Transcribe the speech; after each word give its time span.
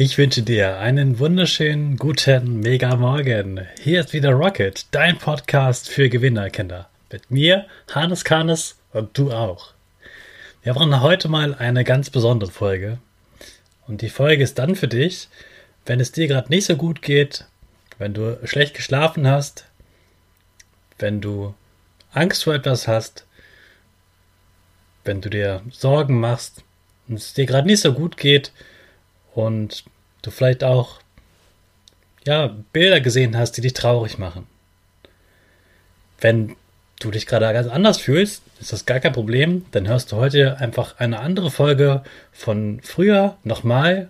Ich 0.00 0.16
wünsche 0.16 0.42
dir 0.42 0.78
einen 0.78 1.18
wunderschönen, 1.18 1.96
guten, 1.96 2.60
mega 2.60 2.94
Morgen. 2.94 3.66
Hier 3.82 3.98
ist 3.98 4.12
wieder 4.12 4.30
Rocket, 4.30 4.86
dein 4.92 5.18
Podcast 5.18 5.88
für 5.88 6.08
Gewinnerkinder. 6.08 6.88
Mit 7.10 7.32
mir, 7.32 7.66
Hannes 7.90 8.22
Kahnes 8.22 8.76
und 8.92 9.18
du 9.18 9.32
auch. 9.32 9.72
Wir 10.62 10.74
machen 10.74 11.02
heute 11.02 11.28
mal 11.28 11.52
eine 11.52 11.82
ganz 11.82 12.10
besondere 12.10 12.52
Folge. 12.52 12.98
Und 13.88 14.00
die 14.00 14.08
Folge 14.08 14.44
ist 14.44 14.60
dann 14.60 14.76
für 14.76 14.86
dich, 14.86 15.26
wenn 15.84 15.98
es 15.98 16.12
dir 16.12 16.28
gerade 16.28 16.48
nicht 16.48 16.66
so 16.66 16.76
gut 16.76 17.02
geht, 17.02 17.46
wenn 17.98 18.14
du 18.14 18.38
schlecht 18.44 18.74
geschlafen 18.74 19.26
hast, 19.26 19.66
wenn 21.00 21.20
du 21.20 21.54
Angst 22.12 22.44
vor 22.44 22.54
etwas 22.54 22.86
hast, 22.86 23.26
wenn 25.02 25.20
du 25.20 25.28
dir 25.28 25.60
Sorgen 25.72 26.20
machst 26.20 26.62
und 27.08 27.16
es 27.16 27.34
dir 27.34 27.46
gerade 27.46 27.66
nicht 27.66 27.80
so 27.80 27.92
gut 27.92 28.16
geht, 28.16 28.52
und 29.38 29.84
du 30.22 30.32
vielleicht 30.32 30.64
auch 30.64 30.98
ja, 32.26 32.56
Bilder 32.72 33.00
gesehen 33.00 33.38
hast, 33.38 33.52
die 33.52 33.60
dich 33.60 33.72
traurig 33.72 34.18
machen. 34.18 34.48
Wenn 36.20 36.56
du 36.98 37.12
dich 37.12 37.26
gerade 37.26 37.52
ganz 37.52 37.68
anders 37.68 37.98
fühlst, 37.98 38.42
ist 38.60 38.72
das 38.72 38.84
gar 38.84 38.98
kein 38.98 39.12
Problem. 39.12 39.64
Dann 39.70 39.86
hörst 39.86 40.10
du 40.10 40.16
heute 40.16 40.58
einfach 40.58 40.98
eine 40.98 41.20
andere 41.20 41.52
Folge 41.52 42.02
von 42.32 42.80
früher 42.82 43.36
nochmal. 43.44 44.08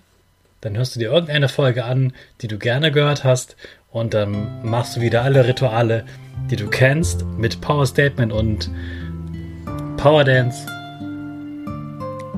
Dann 0.62 0.78
hörst 0.78 0.96
du 0.96 0.98
dir 0.98 1.12
irgendeine 1.12 1.50
Folge 1.50 1.84
an, 1.84 2.14
die 2.40 2.48
du 2.48 2.58
gerne 2.58 2.90
gehört 2.90 3.24
hast. 3.24 3.56
Und 3.90 4.14
dann 4.14 4.62
machst 4.64 4.96
du 4.96 5.02
wieder 5.02 5.22
alle 5.22 5.46
Rituale, 5.46 6.06
die 6.50 6.56
du 6.56 6.68
kennst, 6.68 7.26
mit 7.36 7.60
Power 7.60 7.84
Statement 7.84 8.32
und 8.32 8.70
Power 9.98 10.24
Dance. 10.24 10.66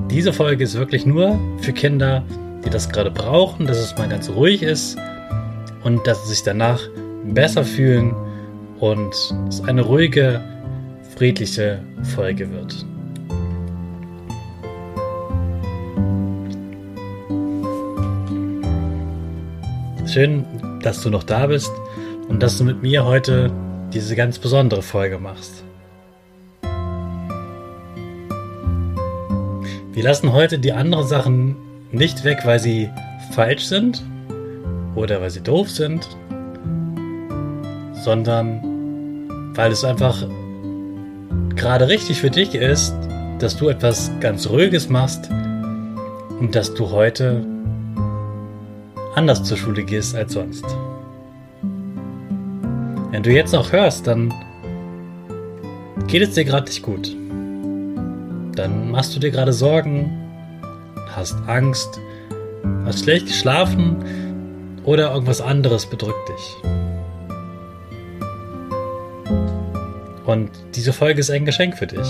Diese 0.09 0.33
Folge 0.33 0.65
ist 0.65 0.75
wirklich 0.75 1.05
nur 1.05 1.39
für 1.61 1.71
Kinder, 1.71 2.25
die 2.63 2.69
das 2.69 2.89
gerade 2.89 3.11
brauchen, 3.11 3.65
dass 3.67 3.77
es 3.77 3.97
mal 3.97 4.09
ganz 4.09 4.29
ruhig 4.29 4.63
ist 4.63 4.97
und 5.83 6.05
dass 6.05 6.23
sie 6.23 6.29
sich 6.29 6.43
danach 6.43 6.81
besser 7.23 7.63
fühlen 7.63 8.13
und 8.79 9.13
es 9.47 9.61
eine 9.65 9.81
ruhige, 9.81 10.41
friedliche 11.15 11.83
Folge 12.15 12.51
wird. 12.51 12.85
Schön, 20.07 20.45
dass 20.81 21.01
du 21.01 21.09
noch 21.09 21.23
da 21.23 21.47
bist 21.47 21.71
und 22.27 22.43
dass 22.43 22.57
du 22.57 22.63
mit 22.63 22.81
mir 22.81 23.05
heute 23.05 23.51
diese 23.93 24.15
ganz 24.15 24.39
besondere 24.39 24.81
Folge 24.81 25.19
machst. 25.19 25.63
Wir 29.93 30.03
lassen 30.03 30.33
heute 30.33 30.57
die 30.57 30.73
anderen 30.73 31.07
Sachen 31.07 31.55
nicht 31.91 32.23
weg, 32.23 32.39
weil 32.45 32.59
sie 32.59 32.89
falsch 33.31 33.65
sind 33.65 34.03
oder 34.95 35.21
weil 35.21 35.29
sie 35.29 35.41
doof 35.41 35.69
sind, 35.69 36.07
sondern 37.93 38.61
weil 39.55 39.71
es 39.71 39.83
einfach 39.83 40.27
gerade 41.55 41.87
richtig 41.87 42.21
für 42.21 42.29
dich 42.29 42.55
ist, 42.55 42.95
dass 43.39 43.57
du 43.57 43.69
etwas 43.69 44.11
ganz 44.19 44.49
Ruhiges 44.49 44.89
machst 44.89 45.29
und 46.39 46.55
dass 46.55 46.73
du 46.73 46.89
heute 46.91 47.45
anders 49.15 49.43
zur 49.43 49.57
Schule 49.57 49.83
gehst 49.83 50.15
als 50.15 50.33
sonst. 50.33 50.65
Wenn 53.11 53.23
du 53.23 53.31
jetzt 53.31 53.53
noch 53.53 53.71
hörst, 53.71 54.07
dann 54.07 54.33
geht 56.07 56.21
es 56.21 56.33
dir 56.33 56.45
gerade 56.45 56.67
nicht 56.67 56.81
gut. 56.81 57.15
Dann 58.55 58.91
machst 58.91 59.15
du 59.15 59.19
dir 59.19 59.31
gerade 59.31 59.53
Sorgen, 59.53 60.20
hast 61.15 61.35
Angst, 61.47 61.99
hast 62.85 63.03
schlecht 63.03 63.27
geschlafen 63.27 64.03
oder 64.83 65.13
irgendwas 65.13 65.41
anderes 65.41 65.85
bedrückt 65.85 66.29
dich. 66.29 66.57
Und 70.25 70.49
diese 70.75 70.93
Folge 70.93 71.19
ist 71.19 71.29
ein 71.29 71.45
Geschenk 71.45 71.77
für 71.77 71.87
dich. 71.87 72.07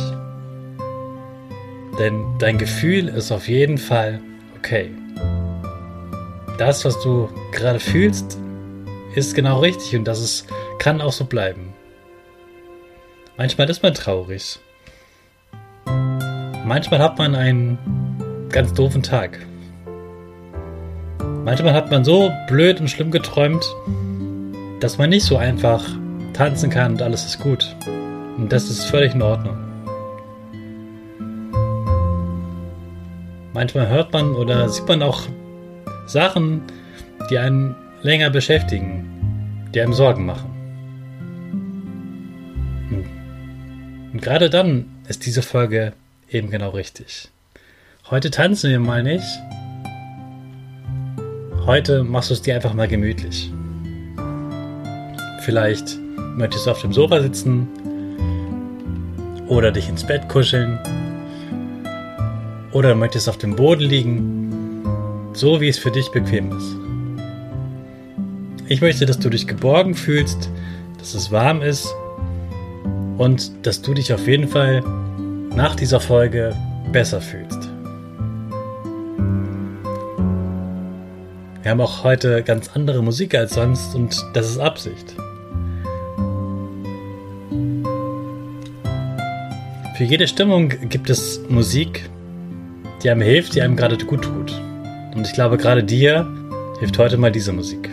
Denn 1.99 2.25
dein 2.39 2.57
Gefühl 2.57 3.07
ist 3.07 3.31
auf 3.31 3.47
jeden 3.47 3.77
Fall 3.77 4.21
okay. 4.57 4.91
Das, 6.57 6.85
was 6.85 6.99
du 7.01 7.29
gerade 7.51 7.79
fühlst, 7.79 8.37
ist 9.15 9.35
genau 9.35 9.59
richtig 9.59 9.95
und 9.95 10.05
das 10.05 10.21
ist, 10.21 10.47
kann 10.79 11.01
auch 11.01 11.11
so 11.11 11.25
bleiben. 11.25 11.73
Manchmal 13.37 13.69
ist 13.69 13.81
man 13.83 13.93
traurig. 13.93 14.59
Manchmal 16.63 16.99
hat 16.99 17.17
man 17.17 17.35
einen 17.35 18.00
ganz 18.51 18.73
doofen 18.73 19.03
Tag. 19.03 19.39
Manchmal 21.43 21.73
hat 21.73 21.89
man 21.89 22.03
so 22.03 22.31
blöd 22.47 22.79
und 22.79 22.89
schlimm 22.89 23.11
geträumt, 23.11 23.65
dass 24.79 24.97
man 24.97 25.09
nicht 25.09 25.25
so 25.25 25.37
einfach 25.37 25.83
tanzen 26.33 26.69
kann 26.69 26.93
und 26.93 27.01
alles 27.01 27.25
ist 27.25 27.39
gut. 27.39 27.75
Und 28.37 28.51
das 28.51 28.69
ist 28.69 28.85
völlig 28.85 29.13
in 29.13 29.21
Ordnung. 29.21 29.57
Manchmal 33.53 33.87
hört 33.89 34.13
man 34.13 34.33
oder 34.33 34.69
sieht 34.69 34.87
man 34.87 35.01
auch 35.03 35.23
Sachen, 36.07 36.61
die 37.29 37.37
einen 37.37 37.75
länger 38.01 38.29
beschäftigen, 38.29 39.67
die 39.73 39.81
einem 39.81 39.93
Sorgen 39.93 40.25
machen. 40.25 40.49
Und 44.13 44.21
gerade 44.21 44.49
dann 44.49 44.85
ist 45.07 45.25
diese 45.25 45.41
Folge 45.41 45.93
eben 46.29 46.49
genau 46.49 46.69
richtig. 46.69 47.29
Heute 48.11 48.29
tanzen 48.29 48.71
wir 48.71 48.79
mal 48.81 49.03
nicht. 49.03 49.23
Heute 51.65 52.03
machst 52.03 52.29
du 52.29 52.33
es 52.33 52.41
dir 52.41 52.55
einfach 52.55 52.73
mal 52.73 52.89
gemütlich. 52.89 53.53
Vielleicht 55.43 55.97
möchtest 56.35 56.65
du 56.65 56.71
auf 56.71 56.81
dem 56.81 56.91
Sofa 56.91 57.21
sitzen 57.21 57.69
oder 59.47 59.71
dich 59.71 59.87
ins 59.87 60.05
Bett 60.05 60.27
kuscheln 60.27 60.77
oder 62.73 62.95
möchtest 62.95 63.29
auf 63.29 63.37
dem 63.37 63.55
Boden 63.55 63.83
liegen, 63.83 64.83
so 65.31 65.61
wie 65.61 65.69
es 65.69 65.77
für 65.77 65.91
dich 65.91 66.11
bequem 66.11 66.51
ist. 66.51 66.75
Ich 68.67 68.81
möchte, 68.81 69.05
dass 69.05 69.19
du 69.19 69.29
dich 69.29 69.47
geborgen 69.47 69.95
fühlst, 69.95 70.49
dass 70.97 71.13
es 71.13 71.31
warm 71.31 71.61
ist 71.61 71.87
und 73.17 73.65
dass 73.65 73.81
du 73.81 73.93
dich 73.93 74.11
auf 74.11 74.27
jeden 74.27 74.49
Fall 74.49 74.83
nach 75.55 75.75
dieser 75.75 76.01
Folge 76.01 76.53
besser 76.91 77.21
fühlst. 77.21 77.60
Wir 81.71 81.77
haben 81.77 81.89
auch 81.89 82.03
heute 82.03 82.43
ganz 82.43 82.71
andere 82.73 83.01
Musik 83.01 83.33
als 83.33 83.53
sonst 83.53 83.95
und 83.95 84.13
das 84.33 84.49
ist 84.49 84.57
Absicht. 84.57 85.15
Für 89.95 90.03
jede 90.03 90.27
Stimmung 90.27 90.67
gibt 90.67 91.09
es 91.09 91.39
Musik, 91.47 92.09
die 93.01 93.09
einem 93.09 93.21
hilft, 93.21 93.55
die 93.55 93.61
einem 93.61 93.77
gerade 93.77 93.97
gut 93.99 94.21
tut. 94.21 94.51
Und 95.15 95.25
ich 95.25 95.31
glaube, 95.31 95.55
gerade 95.55 95.81
dir 95.81 96.27
hilft 96.79 96.97
heute 96.97 97.15
mal 97.15 97.31
diese 97.31 97.53
Musik. 97.53 97.89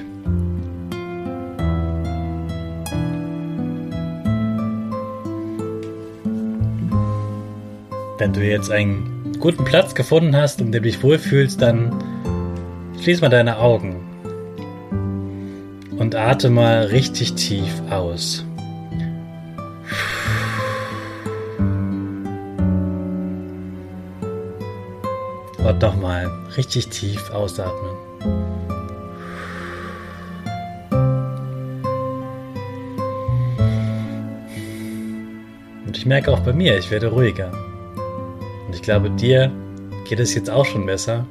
Wenn 8.18 8.32
du 8.32 8.40
jetzt 8.40 8.72
einen 8.72 9.36
guten 9.38 9.64
Platz 9.64 9.94
gefunden 9.94 10.34
hast, 10.34 10.60
in 10.60 10.72
dem 10.72 10.82
du 10.82 10.88
dich 10.88 11.00
wohlfühlst, 11.00 11.62
dann 11.62 12.17
Schließ 13.00 13.20
mal 13.20 13.28
deine 13.28 13.58
Augen 13.58 14.04
und 15.98 16.14
atme 16.14 16.50
mal 16.50 16.82
richtig 16.86 17.34
tief 17.34 17.80
aus. 17.90 18.44
Und 25.58 25.82
nochmal 25.82 26.30
richtig 26.56 26.88
tief 26.88 27.30
ausatmen. 27.30 27.94
Und 35.86 35.96
ich 35.96 36.04
merke 36.04 36.32
auch 36.32 36.40
bei 36.40 36.52
mir, 36.52 36.76
ich 36.76 36.90
werde 36.90 37.06
ruhiger. 37.08 37.52
Und 38.66 38.74
ich 38.74 38.82
glaube, 38.82 39.08
dir 39.10 39.52
geht 40.08 40.20
es 40.20 40.34
jetzt 40.34 40.50
auch 40.50 40.64
schon 40.64 40.84
besser. 40.84 41.26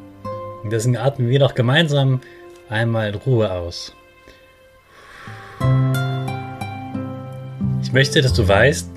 Deswegen 0.70 0.98
atmen 0.98 1.30
wir 1.30 1.40
doch 1.40 1.56
gemeinsam 1.56 2.22
einmal 2.70 3.10
in 3.10 3.16
Ruhe 3.16 3.52
aus. 3.52 3.94
Ich 7.82 7.94
möchte, 7.94 8.22
dass 8.22 8.34
du 8.34 8.48
weißt, 8.48 8.92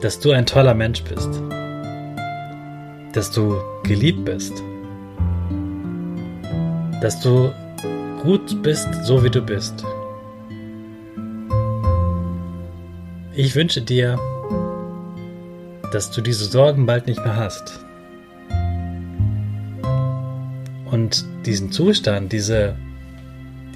dass 0.00 0.18
du 0.18 0.32
ein 0.32 0.46
toller 0.46 0.74
Mensch 0.74 1.04
bist. 1.04 1.28
Dass 3.12 3.30
du 3.30 3.56
geliebt 3.84 4.24
bist. 4.24 4.62
Dass 7.00 7.20
du 7.20 7.52
gut 8.22 8.62
bist, 8.62 8.88
so 9.04 9.22
wie 9.22 9.30
du 9.30 9.40
bist. 9.40 9.84
Ich 13.34 13.54
wünsche 13.54 13.80
dir, 13.80 14.18
dass 15.92 16.10
du 16.10 16.20
diese 16.20 16.44
Sorgen 16.44 16.86
bald 16.86 17.06
nicht 17.06 17.24
mehr 17.24 17.36
hast. 17.36 17.84
Und 20.90 21.24
diesen 21.46 21.70
Zustand, 21.70 22.32
diese, 22.32 22.74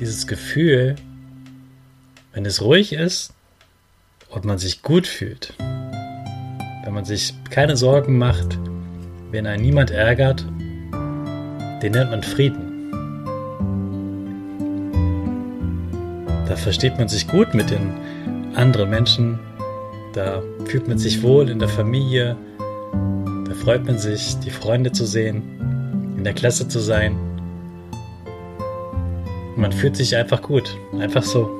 dieses 0.00 0.26
Gefühl, 0.26 0.96
wenn 2.32 2.44
es 2.44 2.60
ruhig 2.60 2.92
ist 2.92 3.32
und 4.30 4.44
man 4.44 4.58
sich 4.58 4.82
gut 4.82 5.06
fühlt, 5.06 5.54
wenn 5.58 6.92
man 6.92 7.04
sich 7.04 7.34
keine 7.50 7.76
Sorgen 7.76 8.18
macht, 8.18 8.58
wenn 9.30 9.46
einen 9.46 9.62
niemand 9.62 9.92
ärgert, 9.92 10.44
den 11.82 11.92
nennt 11.92 12.10
man 12.10 12.22
Frieden. 12.24 12.72
Da 16.48 16.56
versteht 16.56 16.98
man 16.98 17.08
sich 17.08 17.28
gut 17.28 17.54
mit 17.54 17.70
den 17.70 17.92
anderen 18.56 18.90
Menschen, 18.90 19.38
da 20.14 20.42
fühlt 20.66 20.88
man 20.88 20.98
sich 20.98 21.22
wohl 21.22 21.48
in 21.48 21.60
der 21.60 21.68
Familie, 21.68 22.36
da 23.46 23.54
freut 23.54 23.84
man 23.84 23.98
sich, 23.98 24.36
die 24.40 24.50
Freunde 24.50 24.90
zu 24.90 25.06
sehen, 25.06 25.42
in 26.24 26.32
der 26.32 26.34
Klasse 26.40 26.66
zu 26.66 26.80
sein. 26.80 27.18
Man 29.56 29.70
fühlt 29.72 29.94
sich 29.94 30.16
einfach 30.16 30.40
gut, 30.40 30.74
einfach 30.98 31.22
so. 31.22 31.50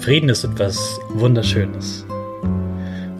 Frieden 0.00 0.28
ist 0.28 0.44
etwas 0.44 1.00
Wunderschönes. 1.14 2.06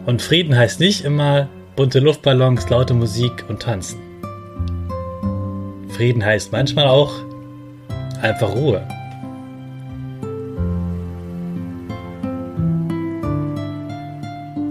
Und 0.06 0.22
Frieden 0.22 0.56
heißt 0.56 0.78
nicht 0.78 1.04
immer 1.04 1.48
bunte 1.74 1.98
Luftballons, 1.98 2.70
laute 2.70 2.94
Musik 2.94 3.44
und 3.48 3.60
Tanzen. 3.60 3.98
Frieden 5.88 6.24
heißt 6.24 6.52
manchmal 6.52 6.86
auch 6.86 7.12
einfach 8.22 8.54
Ruhe. 8.54 8.86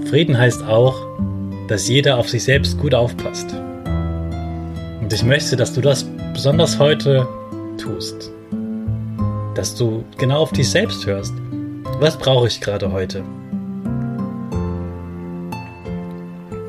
Frieden 0.09 0.37
heißt 0.37 0.63
auch, 0.63 0.95
dass 1.67 1.89
jeder 1.89 2.17
auf 2.17 2.29
sich 2.29 2.45
selbst 2.45 2.79
gut 2.79 2.93
aufpasst. 2.93 3.53
Ich 5.13 5.23
möchte, 5.23 5.55
dass 5.55 5.71
du 5.71 5.79
das 5.79 6.03
besonders 6.33 6.79
heute 6.79 7.27
tust. 7.77 8.31
Dass 9.53 9.75
du 9.75 10.03
genau 10.17 10.39
auf 10.39 10.51
dich 10.51 10.67
selbst 10.67 11.05
hörst. 11.05 11.35
Was 11.99 12.17
brauche 12.17 12.47
ich 12.47 12.59
gerade 12.59 12.91
heute? 12.91 13.23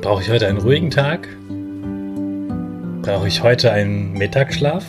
Brauche 0.03 0.21
ich 0.21 0.29
heute 0.29 0.47
einen 0.47 0.59
ruhigen 0.59 0.91
Tag? 0.91 1.27
Brauche 3.01 3.29
ich 3.29 3.43
heute 3.43 3.73
einen 3.73 4.13
Mittagsschlaf? 4.13 4.85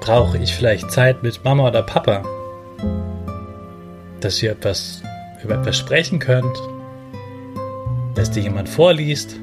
Brauche 0.00 0.38
ich 0.38 0.54
vielleicht 0.54 0.90
Zeit 0.90 1.22
mit 1.22 1.44
Mama 1.44 1.68
oder 1.68 1.82
Papa? 1.82 2.22
Dass 4.20 4.42
ihr 4.42 4.52
etwas 4.52 5.02
über 5.42 5.56
etwas 5.56 5.76
sprechen 5.76 6.18
könnt? 6.18 6.73
Dass 8.24 8.30
dir 8.30 8.40
jemand 8.40 8.70
vorliest? 8.70 9.36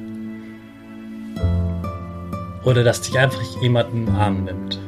Oder 2.64 2.84
dass 2.84 3.02
dich 3.02 3.16
einfach 3.16 3.40
jemand 3.62 3.94
in 3.94 4.08
den 4.08 4.16
Arm 4.16 4.46
nimmt? 4.46 4.80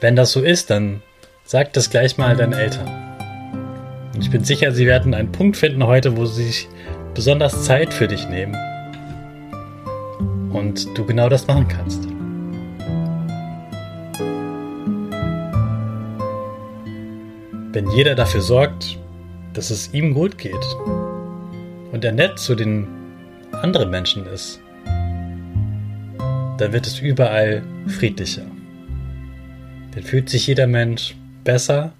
Wenn 0.00 0.14
das 0.14 0.30
so 0.30 0.42
ist, 0.42 0.70
dann 0.70 1.02
sag 1.42 1.72
das 1.72 1.90
gleich 1.90 2.18
mal 2.18 2.36
deinen 2.36 2.52
Eltern. 2.52 2.86
Und 4.14 4.22
ich 4.22 4.30
bin 4.30 4.44
sicher, 4.44 4.70
sie 4.70 4.86
werden 4.86 5.12
einen 5.12 5.32
Punkt 5.32 5.56
finden 5.56 5.84
heute, 5.84 6.16
wo 6.16 6.24
sie 6.24 6.44
sich 6.44 6.68
besonders 7.14 7.64
Zeit 7.64 7.92
für 7.92 8.06
dich 8.06 8.28
nehmen. 8.28 8.54
Und 10.52 10.86
du 10.96 11.04
genau 11.04 11.28
das 11.28 11.48
machen 11.48 11.66
kannst. 11.66 12.13
Wenn 17.74 17.90
jeder 17.90 18.14
dafür 18.14 18.40
sorgt, 18.40 19.00
dass 19.52 19.72
es 19.72 19.92
ihm 19.92 20.14
gut 20.14 20.38
geht 20.38 20.64
und 21.90 22.04
er 22.04 22.12
nett 22.12 22.38
zu 22.38 22.54
den 22.54 22.86
anderen 23.50 23.90
Menschen 23.90 24.26
ist, 24.26 24.60
dann 26.56 26.72
wird 26.72 26.86
es 26.86 27.00
überall 27.00 27.64
friedlicher. 27.88 28.46
Dann 29.92 30.04
fühlt 30.04 30.28
sich 30.28 30.46
jeder 30.46 30.68
Mensch 30.68 31.16
besser. 31.42 31.92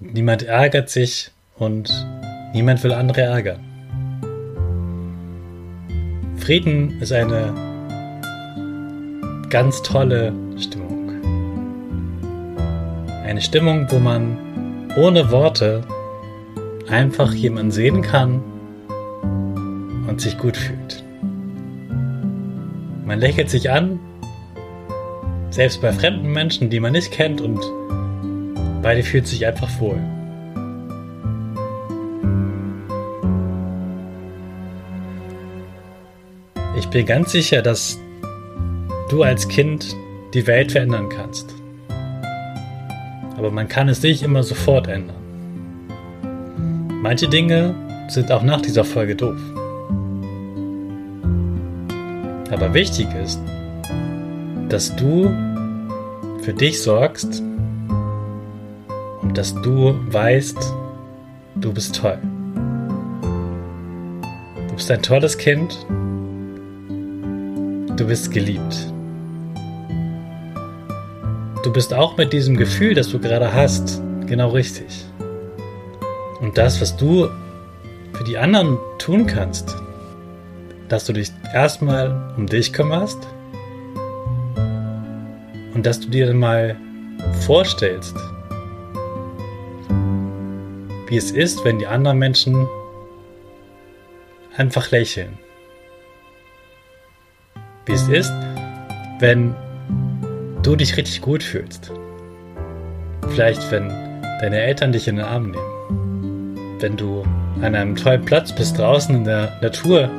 Niemand 0.00 0.42
ärgert 0.42 0.88
sich 0.88 1.30
und 1.58 1.92
niemand 2.54 2.82
will 2.84 2.94
andere 2.94 3.20
ärgern. 3.20 3.60
Frieden 6.38 6.98
ist 7.02 7.12
eine 7.12 7.52
ganz 9.50 9.82
tolle 9.82 10.32
Stimmung. 10.58 11.01
Eine 13.32 13.40
Stimmung, 13.40 13.90
wo 13.90 13.98
man 13.98 14.36
ohne 14.94 15.30
Worte 15.30 15.86
einfach 16.90 17.32
jemanden 17.32 17.70
sehen 17.70 18.02
kann 18.02 18.42
und 20.06 20.20
sich 20.20 20.36
gut 20.36 20.54
fühlt. 20.54 21.02
Man 23.06 23.18
lächelt 23.18 23.48
sich 23.48 23.70
an 23.70 23.98
selbst 25.48 25.80
bei 25.80 25.94
fremden 25.94 26.30
Menschen, 26.30 26.68
die 26.68 26.78
man 26.78 26.92
nicht 26.92 27.10
kennt 27.10 27.40
und 27.40 27.58
beide 28.82 29.02
fühlt 29.02 29.26
sich 29.26 29.46
einfach 29.46 29.80
wohl. 29.80 29.98
Ich 36.78 36.86
bin 36.88 37.06
ganz 37.06 37.32
sicher, 37.32 37.62
dass 37.62 37.98
du 39.08 39.22
als 39.22 39.48
Kind 39.48 39.96
die 40.34 40.46
Welt 40.46 40.72
verändern 40.72 41.08
kannst. 41.08 41.61
Aber 43.42 43.50
man 43.50 43.66
kann 43.66 43.88
es 43.88 44.00
nicht 44.04 44.22
immer 44.22 44.44
sofort 44.44 44.86
ändern. 44.86 45.16
Manche 47.02 47.28
Dinge 47.28 47.74
sind 48.06 48.30
auch 48.30 48.44
nach 48.44 48.60
dieser 48.60 48.84
Folge 48.84 49.16
doof. 49.16 49.40
Aber 52.52 52.72
wichtig 52.72 53.08
ist, 53.20 53.40
dass 54.68 54.94
du 54.94 55.24
für 56.42 56.52
dich 56.52 56.80
sorgst 56.80 57.42
und 59.22 59.36
dass 59.36 59.60
du 59.62 59.96
weißt, 60.12 60.72
du 61.56 61.72
bist 61.72 61.96
toll. 61.96 62.18
Du 64.68 64.74
bist 64.76 64.88
ein 64.88 65.02
tolles 65.02 65.36
Kind. 65.36 65.84
Du 67.96 68.06
bist 68.06 68.30
geliebt. 68.30 68.92
Du 71.62 71.72
bist 71.72 71.94
auch 71.94 72.16
mit 72.16 72.32
diesem 72.32 72.56
Gefühl, 72.56 72.94
das 72.94 73.10
du 73.10 73.20
gerade 73.20 73.52
hast, 73.52 74.02
genau 74.26 74.48
richtig. 74.48 75.06
Und 76.40 76.58
das, 76.58 76.80
was 76.80 76.96
du 76.96 77.28
für 78.14 78.24
die 78.24 78.36
anderen 78.36 78.78
tun 78.98 79.28
kannst, 79.28 79.76
dass 80.88 81.06
du 81.06 81.12
dich 81.12 81.30
erstmal 81.54 82.34
um 82.36 82.48
dich 82.48 82.72
kümmerst 82.72 83.28
und 85.74 85.86
dass 85.86 86.00
du 86.00 86.08
dir 86.08 86.34
mal 86.34 86.76
vorstellst, 87.46 88.16
wie 91.06 91.16
es 91.16 91.30
ist, 91.30 91.64
wenn 91.64 91.78
die 91.78 91.86
anderen 91.86 92.18
Menschen 92.18 92.66
einfach 94.56 94.90
lächeln. 94.90 95.38
Wie 97.86 97.92
es 97.92 98.08
ist, 98.08 98.32
wenn 99.20 99.54
dich 100.76 100.96
richtig 100.96 101.20
gut 101.20 101.42
fühlst. 101.42 101.92
Vielleicht, 103.28 103.70
wenn 103.70 103.88
deine 104.40 104.60
Eltern 104.60 104.92
dich 104.92 105.08
in 105.08 105.16
den 105.16 105.24
Arm 105.24 105.50
nehmen. 105.50 106.78
Wenn 106.80 106.96
du 106.96 107.22
an 107.60 107.74
einem 107.74 107.96
tollen 107.96 108.24
Platz 108.24 108.52
bist 108.52 108.78
draußen 108.78 109.14
in 109.14 109.24
der 109.24 109.58
Natur, 109.62 110.10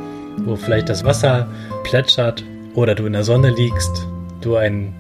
wo 0.46 0.56
vielleicht 0.56 0.90
das 0.90 1.04
Wasser 1.04 1.48
plätschert 1.84 2.44
oder 2.74 2.96
du 2.96 3.06
in 3.06 3.14
der 3.14 3.24
Sonne 3.24 3.50
liegst, 3.50 4.08
du 4.42 4.56
einen 4.56 4.94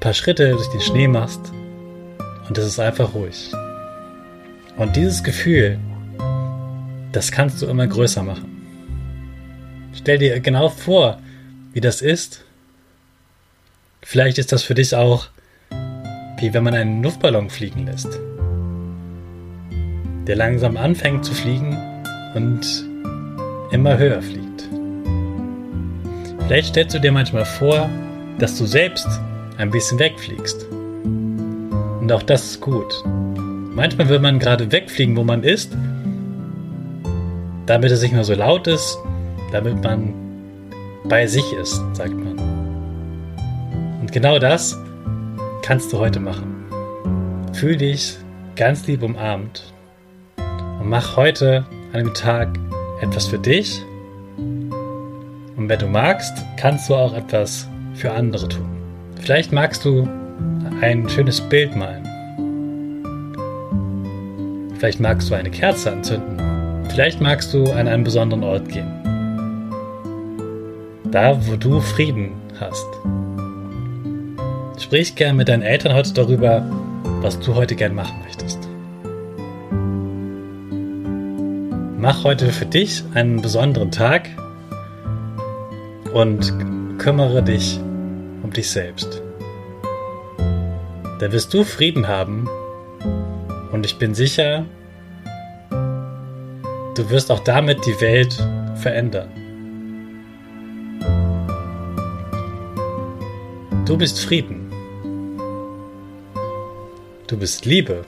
paar 0.00 0.14
Schritte 0.14 0.50
durch 0.50 0.68
den 0.70 0.80
Schnee 0.80 1.06
machst 1.06 1.52
und 2.48 2.58
es 2.58 2.66
ist 2.66 2.80
einfach 2.80 3.14
ruhig. 3.14 3.52
Und 4.76 4.96
dieses 4.96 5.22
Gefühl, 5.22 5.78
das 7.12 7.30
kannst 7.30 7.60
du 7.60 7.66
immer 7.66 7.86
größer 7.86 8.22
machen. 8.22 8.52
Stell 9.94 10.18
dir 10.18 10.40
genau 10.40 10.70
vor, 10.70 11.18
wie 11.72 11.80
das 11.80 12.00
ist. 12.00 12.44
Vielleicht 14.02 14.38
ist 14.38 14.52
das 14.52 14.62
für 14.62 14.74
dich 14.74 14.94
auch 14.94 15.28
wie 16.42 16.52
wenn 16.52 16.64
man 16.64 16.74
einen 16.74 17.04
Luftballon 17.04 17.48
fliegen 17.48 17.86
lässt, 17.86 18.18
der 20.26 20.34
langsam 20.34 20.76
anfängt 20.76 21.24
zu 21.24 21.32
fliegen 21.32 21.78
und 22.34 22.84
immer 23.70 23.96
höher 23.96 24.20
fliegt. 24.20 24.68
Vielleicht 26.46 26.70
stellst 26.70 26.96
du 26.96 26.98
dir 26.98 27.12
manchmal 27.12 27.44
vor, 27.44 27.88
dass 28.40 28.58
du 28.58 28.66
selbst 28.66 29.06
ein 29.58 29.70
bisschen 29.70 30.00
wegfliegst. 30.00 30.66
Und 32.00 32.10
auch 32.10 32.24
das 32.24 32.44
ist 32.44 32.60
gut. 32.60 32.92
Manchmal 33.04 34.08
will 34.08 34.18
man 34.18 34.40
gerade 34.40 34.70
wegfliegen, 34.72 35.16
wo 35.16 35.22
man 35.22 35.44
ist, 35.44 35.72
damit 37.66 37.92
es 37.92 38.02
nicht 38.02 38.12
mehr 38.12 38.24
so 38.24 38.34
laut 38.34 38.66
ist, 38.66 38.98
damit 39.52 39.80
man 39.84 40.12
bei 41.04 41.28
sich 41.28 41.44
ist, 41.52 41.80
sagt 41.94 42.14
man. 42.14 42.31
Und 44.02 44.10
genau 44.10 44.40
das 44.40 44.76
kannst 45.62 45.92
du 45.92 45.98
heute 46.00 46.18
machen. 46.18 46.66
fühl 47.52 47.76
dich 47.76 48.16
ganz 48.56 48.84
lieb 48.88 49.04
umarmt 49.04 49.72
und 50.80 50.88
mach 50.88 51.16
heute 51.16 51.64
an 51.92 52.00
dem 52.00 52.12
Tag 52.12 52.48
etwas 53.00 53.28
für 53.28 53.38
dich. 53.38 53.80
Und 54.36 55.68
wenn 55.68 55.78
du 55.78 55.86
magst, 55.86 56.44
kannst 56.56 56.90
du 56.90 56.96
auch 56.96 57.14
etwas 57.14 57.68
für 57.94 58.10
andere 58.10 58.48
tun. 58.48 58.66
Vielleicht 59.20 59.52
magst 59.52 59.84
du 59.84 60.08
ein 60.80 61.08
schönes 61.08 61.40
Bild 61.40 61.76
malen. 61.76 62.02
Vielleicht 64.78 64.98
magst 64.98 65.30
du 65.30 65.36
eine 65.36 65.50
Kerze 65.50 65.92
anzünden. 65.92 66.40
Vielleicht 66.88 67.20
magst 67.20 67.54
du 67.54 67.70
an 67.70 67.86
einen 67.86 68.02
besonderen 68.02 68.42
Ort 68.42 68.68
gehen. 68.68 68.90
Da, 71.12 71.38
wo 71.46 71.54
du 71.54 71.78
Frieden 71.78 72.32
hast. 72.58 72.88
Sprich 74.78 75.14
gern 75.14 75.36
mit 75.36 75.48
deinen 75.48 75.62
Eltern 75.62 75.94
heute 75.94 76.12
darüber, 76.12 76.64
was 77.20 77.38
du 77.40 77.54
heute 77.54 77.76
gern 77.76 77.94
machen 77.94 78.16
möchtest. 78.24 78.68
Mach 81.98 82.24
heute 82.24 82.50
für 82.50 82.66
dich 82.66 83.04
einen 83.14 83.40
besonderen 83.40 83.90
Tag 83.90 84.28
und 86.12 86.52
kümmere 86.98 87.42
dich 87.42 87.78
um 88.42 88.52
dich 88.52 88.70
selbst. 88.70 89.22
Da 91.20 91.30
wirst 91.30 91.54
du 91.54 91.62
Frieden 91.62 92.08
haben 92.08 92.48
und 93.70 93.86
ich 93.86 93.98
bin 93.98 94.14
sicher, 94.14 94.64
du 95.70 97.10
wirst 97.10 97.30
auch 97.30 97.40
damit 97.40 97.86
die 97.86 98.00
Welt 98.00 98.36
verändern. 98.74 99.28
Du 103.86 103.96
bist 103.96 104.20
Frieden. 104.20 104.61
Du 107.32 107.38
bist 107.38 107.64
Liebe. 107.64 108.04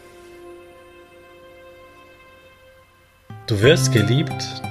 Du 3.47 3.59
wirst 3.63 3.91
geliebt. 3.91 4.63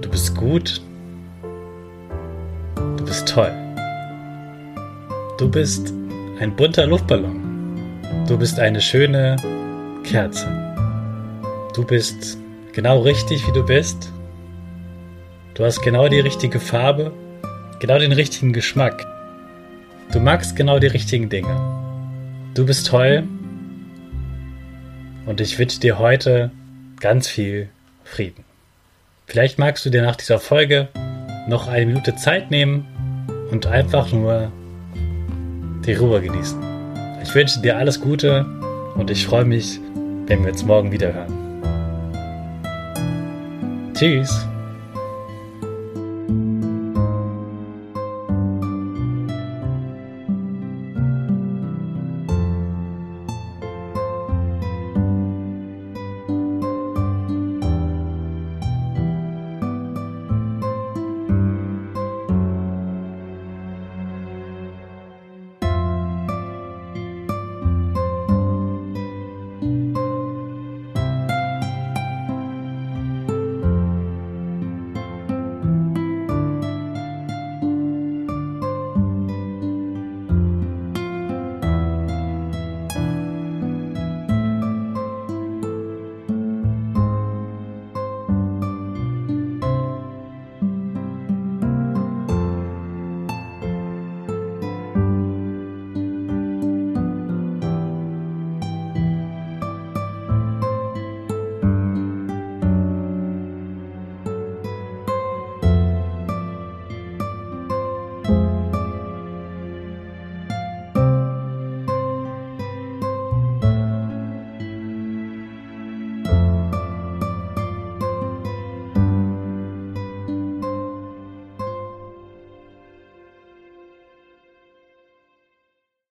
Du 0.00 0.08
bist 0.08 0.34
gut. 0.34 0.80
Du 2.96 3.04
bist 3.04 3.28
toll. 3.28 3.52
Du 5.36 5.50
bist 5.50 5.92
ein 6.40 6.56
bunter 6.56 6.86
Luftballon. 6.86 7.92
Du 8.26 8.38
bist 8.38 8.58
eine 8.58 8.80
schöne 8.80 9.36
Kerze. 10.02 10.48
Du 11.74 11.84
bist 11.84 12.38
genau 12.72 13.00
richtig, 13.00 13.46
wie 13.46 13.52
du 13.52 13.66
bist. 13.66 14.10
Du 15.52 15.62
hast 15.66 15.82
genau 15.82 16.08
die 16.08 16.20
richtige 16.20 16.58
Farbe, 16.58 17.12
genau 17.80 17.98
den 17.98 18.12
richtigen 18.12 18.54
Geschmack. 18.54 19.04
Du 20.10 20.20
magst 20.20 20.56
genau 20.56 20.78
die 20.78 20.86
richtigen 20.86 21.28
Dinge. 21.28 21.83
Du 22.54 22.64
bist 22.64 22.86
toll 22.86 23.24
und 25.26 25.40
ich 25.40 25.58
wünsche 25.58 25.80
dir 25.80 25.98
heute 25.98 26.52
ganz 27.00 27.26
viel 27.26 27.68
Frieden. 28.04 28.44
Vielleicht 29.26 29.58
magst 29.58 29.84
du 29.84 29.90
dir 29.90 30.02
nach 30.02 30.14
dieser 30.14 30.38
Folge 30.38 30.88
noch 31.48 31.66
eine 31.66 31.86
Minute 31.86 32.14
Zeit 32.14 32.52
nehmen 32.52 32.86
und 33.50 33.66
einfach 33.66 34.12
nur 34.12 34.52
die 35.84 35.94
Ruhe 35.94 36.20
genießen. 36.20 36.62
Ich 37.24 37.34
wünsche 37.34 37.60
dir 37.60 37.76
alles 37.76 38.00
Gute 38.00 38.46
und 38.94 39.10
ich 39.10 39.26
freue 39.26 39.44
mich, 39.44 39.80
wenn 40.26 40.44
wir 40.44 40.52
uns 40.52 40.64
morgen 40.64 40.92
wieder 40.92 41.12
hören. 41.12 41.34
Tschüss. 43.94 44.46